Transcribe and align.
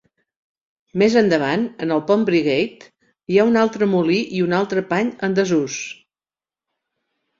Més 1.01 1.17
endavant, 1.19 1.65
en 1.87 1.93
el 1.97 2.01
Pont 2.07 2.23
Briggate 2.31 2.89
hi 3.33 3.37
ha 3.37 3.45
un 3.51 3.61
altre 3.67 3.91
molí 3.95 4.17
i 4.39 4.43
un 4.47 4.57
altre 4.63 4.85
pany 4.95 5.13
en 5.29 5.37
desús. 5.41 5.77